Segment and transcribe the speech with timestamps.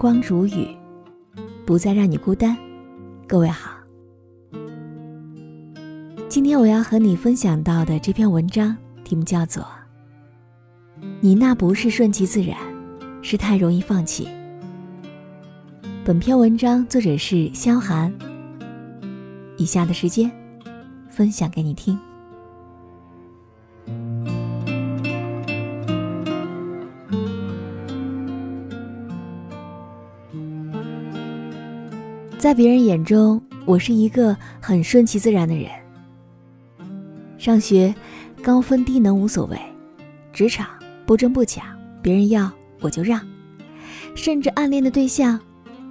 [0.00, 0.66] 光如雨，
[1.66, 2.56] 不再让你孤单。
[3.28, 3.72] 各位好，
[6.26, 8.74] 今天我要和你分享到的这篇文章
[9.04, 9.62] 题目叫做
[11.20, 12.56] 《你那不是顺其自然，
[13.20, 14.24] 是太容易放弃》。
[16.02, 18.10] 本篇文章作者是萧寒。
[19.58, 20.32] 以下的时间，
[21.10, 21.98] 分享给你听。
[32.40, 35.70] 在别人眼中，我是一个很顺其自然的人。
[37.36, 37.94] 上学，
[38.42, 39.58] 高分低能无所谓；
[40.32, 40.66] 职场
[41.04, 41.62] 不争不抢，
[42.00, 42.50] 别人要
[42.80, 43.20] 我就让；
[44.14, 45.38] 甚至暗恋的对象，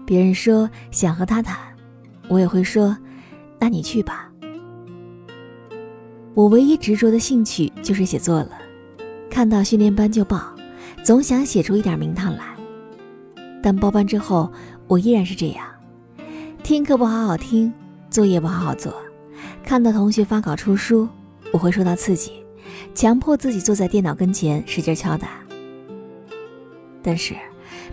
[0.08, 1.56] 别人说想和他谈，
[2.28, 2.98] 我也会说，
[3.60, 4.28] 那你去吧。
[6.34, 8.54] 我唯一执着的兴趣就是写作了，
[9.30, 10.52] 看到训练班就报，
[11.04, 12.44] 总想写出一点名堂来。
[13.62, 14.52] 但报班之后，
[14.88, 15.64] 我依然是这样。
[16.64, 17.74] 听课不好好听，
[18.12, 18.94] 作业不好好做，
[19.64, 21.08] 看到同学发稿出书，
[21.52, 22.32] 我会受到刺激，
[22.94, 25.30] 强迫自己坐在电脑跟前使劲敲打。
[27.02, 27.34] 但是，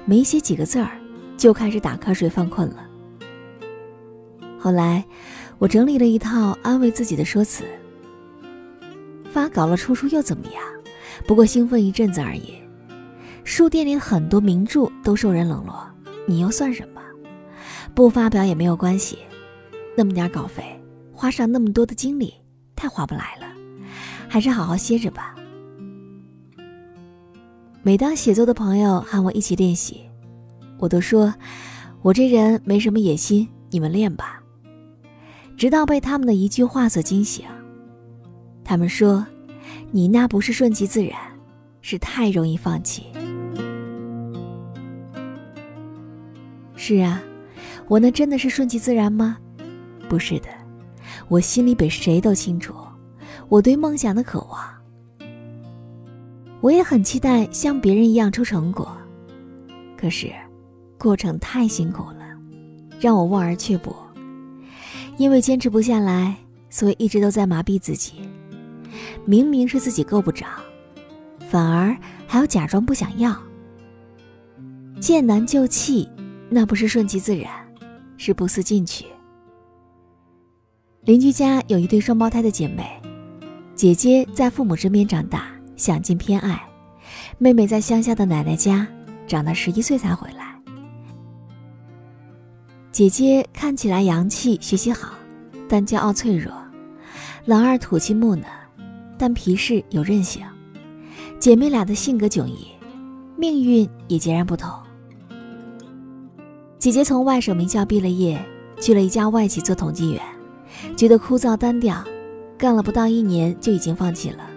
[0.04, 0.90] 没写几个字儿，
[1.38, 2.86] 就开始打瞌睡犯困了。
[4.58, 5.02] 后来，
[5.58, 7.64] 我整理了一套安慰自己的说辞：
[9.32, 10.62] 发稿了出书又怎么样？
[11.26, 12.54] 不过兴奋一阵子而已。
[13.42, 15.88] 书店里很多名著都受人冷落，
[16.26, 16.95] 你又算什么？
[17.96, 19.16] 不发表也没有关系，
[19.96, 20.62] 那么点稿费，
[21.14, 22.34] 花上那么多的精力，
[22.76, 23.46] 太划不来了，
[24.28, 25.34] 还是好好歇着吧。
[27.82, 30.02] 每当写作的朋友喊我一起练习，
[30.76, 31.32] 我都说，
[32.02, 34.42] 我这人没什么野心，你们练吧。
[35.56, 37.46] 直到被他们的一句话所惊醒，
[38.62, 39.26] 他们说，
[39.90, 41.18] 你那不是顺其自然，
[41.80, 43.06] 是太容易放弃。
[46.76, 47.22] 是啊。
[47.88, 49.38] 我那真的是顺其自然吗？
[50.08, 50.48] 不是的，
[51.28, 52.74] 我心里比谁都清楚，
[53.48, 54.60] 我对梦想的渴望。
[56.60, 58.96] 我也很期待像别人一样出成果，
[59.96, 60.32] 可是，
[60.98, 62.26] 过程太辛苦了，
[62.98, 63.94] 让我望而却步。
[65.16, 66.36] 因为坚持不下来，
[66.68, 68.28] 所以一直都在麻痹自己。
[69.24, 70.46] 明明是自己够不着，
[71.48, 71.96] 反而
[72.26, 73.36] 还要假装不想要。
[75.00, 76.08] 见难就弃，
[76.48, 77.65] 那不是顺其自然。
[78.16, 79.06] 是不思进取。
[81.02, 82.84] 邻居家有一对双胞胎的姐妹，
[83.74, 86.56] 姐姐在父母身边长大，享尽偏爱；
[87.38, 88.86] 妹妹在乡下的奶奶家
[89.26, 90.60] 长到十一岁才回来。
[92.90, 95.12] 姐姐看起来洋气，学习好，
[95.68, 96.50] 但骄傲脆弱；
[97.44, 98.46] 老二土气木讷，
[99.18, 100.42] 但皮实有韧性。
[101.38, 102.66] 姐妹俩的性格迥异，
[103.36, 104.72] 命运也截然不同。
[106.78, 108.38] 姐姐从外省名校毕了业，
[108.80, 110.22] 去了一家外企做统计员，
[110.94, 112.04] 觉得枯燥单调，
[112.58, 114.48] 干了不到一年就已经放弃了。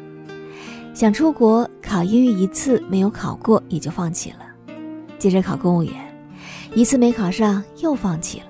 [0.93, 4.75] 想出国考英语一次没有考过，也就放弃了。
[5.17, 5.93] 接着考公务员，
[6.75, 8.45] 一次没考上又放弃了。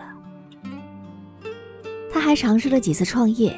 [2.12, 3.56] 他还尝试了几次创业，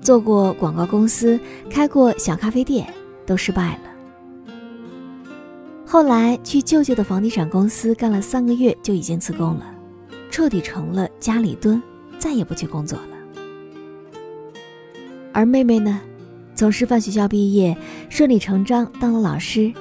[0.00, 1.38] 做过广告公司，
[1.70, 2.92] 开过小咖啡店，
[3.24, 3.85] 都失败了。
[5.96, 9.64] 后来去舅舅的房地产公司干了三个月，就已经辞工了，
[10.30, 11.82] 彻底成了家里蹲，
[12.18, 13.40] 再也不去工作了。
[15.32, 15.98] 而妹妹呢，
[16.54, 17.74] 从师范学校毕业，
[18.10, 19.72] 顺理成章当了老师，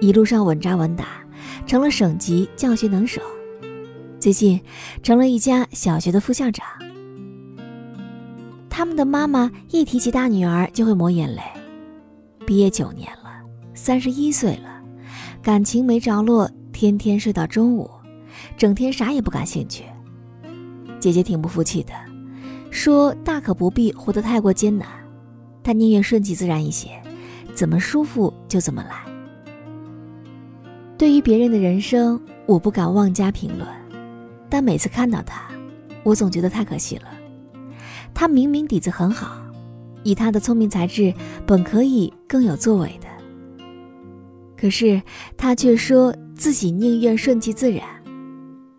[0.00, 1.04] 一路上稳扎稳打，
[1.66, 3.20] 成了省级教学能手，
[4.20, 4.60] 最近
[5.02, 6.64] 成了一家小学的副校长。
[8.70, 11.42] 他们的妈妈一提起大女儿就会抹眼泪，
[12.46, 13.32] 毕业九年了，
[13.74, 14.75] 三十一岁了。
[15.46, 17.88] 感情没着落，天天睡到中午，
[18.56, 19.84] 整天啥也不感兴趣。
[20.98, 21.92] 姐姐挺不服气的，
[22.72, 24.88] 说大可不必活得太过艰难，
[25.62, 26.88] 她宁愿顺其自然一些，
[27.54, 29.04] 怎么舒服就怎么来。
[30.98, 33.68] 对于别人的人生，我不敢妄加评论，
[34.50, 35.42] 但每次看到他，
[36.02, 37.04] 我总觉得太可惜了。
[38.12, 39.40] 他明明底子很好，
[40.02, 41.14] 以他的聪明才智，
[41.46, 43.06] 本可以更有作为的。
[44.56, 45.00] 可是
[45.36, 47.84] 他却说自己宁愿顺其自然，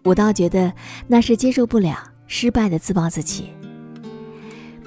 [0.04, 0.74] 我倒觉得
[1.08, 1.98] 那是接受不了
[2.28, 3.46] 失败的自暴自弃。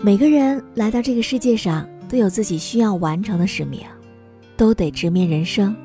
[0.02, 3.81] 每个人来到这个世界上都有自己需要完成的使命，
[4.56, 5.76] 都得直面人生，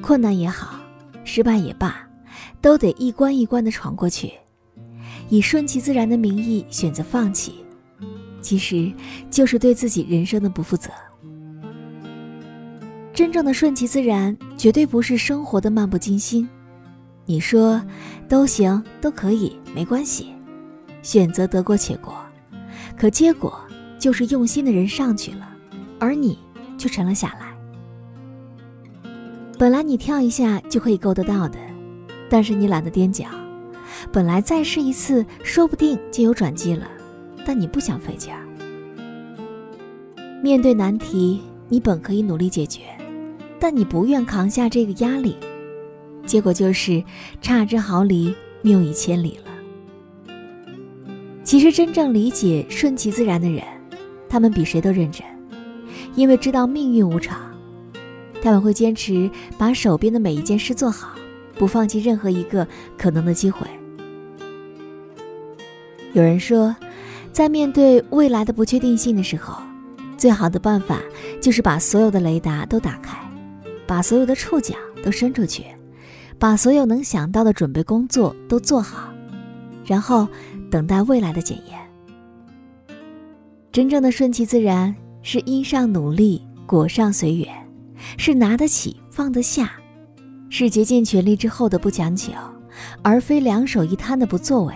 [0.00, 0.80] 困难也好，
[1.24, 2.08] 失败也罢，
[2.60, 4.32] 都得一关一关的闯过去。
[5.28, 7.54] 以顺其自然的名义选择放弃，
[8.40, 8.92] 其实
[9.30, 10.90] 就是对自己人生的不负责。
[13.20, 16.48] 真正的顺其自然，绝对不是生活的漫不经心。
[17.26, 17.78] 你说
[18.30, 20.32] 都行，都可以，没关系，
[21.02, 22.14] 选择得过且过。
[22.96, 23.60] 可结果
[23.98, 25.54] 就是用心的人上去了，
[25.98, 26.38] 而你
[26.78, 27.54] 却沉了下来。
[29.58, 31.58] 本来你跳一下就可以够得到的，
[32.30, 33.26] 但是你懒得踮脚。
[34.10, 36.88] 本来再试一次，说不定就有转机了，
[37.44, 38.40] 但你不想费劲儿。
[40.42, 42.80] 面对难题，你本可以努力解决，
[43.60, 45.36] 但你不愿扛下这个压力，
[46.26, 47.04] 结果就是
[47.42, 50.32] 差之毫厘，谬以千里了。
[51.44, 53.62] 其实真正理解顺其自然的人，
[54.28, 55.24] 他们比谁都认真，
[56.14, 57.38] 因为知道命运无常，
[58.42, 61.10] 他们会坚持把手边的每一件事做好，
[61.56, 62.66] 不放弃任何一个
[62.96, 63.66] 可能的机会。
[66.12, 66.74] 有人说，
[67.30, 69.62] 在面对未来的不确定性的时候，
[70.16, 71.00] 最好的办法
[71.40, 73.16] 就是把所有的雷达都打开，
[73.90, 75.64] 把所有的触角都伸出去，
[76.38, 79.12] 把所有能想到的准备工作都做好，
[79.84, 80.28] 然后
[80.70, 82.96] 等待未来的检验。
[83.72, 87.48] 真正的顺其自然，是因上努力，果上随缘，
[88.16, 89.72] 是拿得起放得下，
[90.50, 92.30] 是竭尽全力之后的不强求，
[93.02, 94.74] 而非两手一摊的不作为。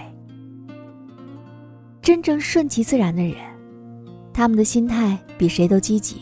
[2.02, 3.36] 真正顺其自然的人，
[4.32, 6.16] 他们的心态比谁都积极，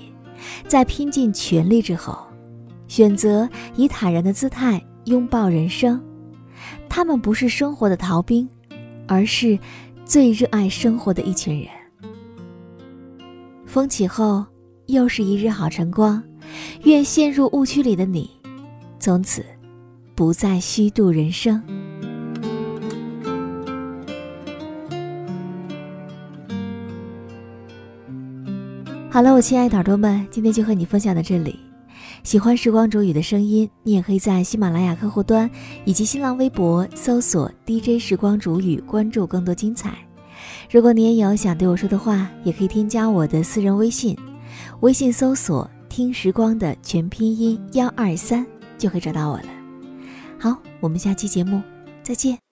[0.68, 2.18] 在拼尽全力之后，
[2.92, 5.98] 选择以坦然的姿态拥抱人生。
[6.90, 8.46] 他们不是生活的逃兵，
[9.08, 9.58] 而是
[10.04, 11.68] 最热爱生活的一群人。
[13.64, 14.44] 风起后，
[14.88, 16.22] 又是一日好晨光。
[16.82, 18.28] 愿陷入误区里的你，
[18.98, 19.42] 从此
[20.14, 21.62] 不再虚度人生。
[29.10, 31.58] 好了，我亲爱的耳朵们，今天就和你分享到这里。
[32.22, 35.50] 喜欢时光煮雨的声音，你也可以在喜马拉雅客户端
[35.84, 39.94] 以及新浪微博搜索 DJ 时光煮雨，关注更多精彩。
[40.70, 44.16] 如果你也有想对我说的话，也可以添加我的私人微信，
[44.80, 48.46] 微信搜索“听时光”的全拼音幺二三，
[48.78, 49.46] 就可以找到我了。
[50.38, 51.60] 好，我们下期节目
[52.02, 52.51] 再见。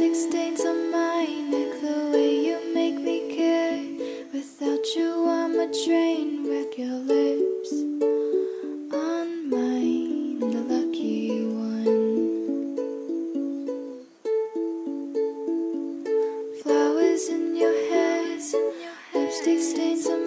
[0.00, 3.84] plastic stains on my neck, the way you make me care.
[4.32, 6.78] Without you, I'm a train wreck.
[6.78, 7.72] Your lips
[8.94, 12.76] on mine, the lucky one.
[16.62, 18.38] Flowers in your hair,
[19.12, 20.19] lipstick stains on